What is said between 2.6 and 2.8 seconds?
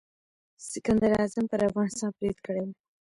و.